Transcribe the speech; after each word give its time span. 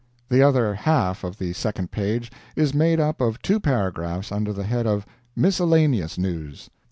The 0.29 0.41
other 0.41 0.73
half 0.73 1.23
of 1.23 1.37
the 1.37 1.53
second 1.53 1.91
page 1.91 2.31
is 2.55 2.73
made 2.73 2.99
up 2.99 3.21
of 3.21 3.39
two 3.43 3.59
paragraphs 3.59 4.31
under 4.31 4.51
the 4.51 4.63
head 4.63 4.87
of 4.87 5.05
"Miscellaneous 5.35 6.17
News." 6.17 6.71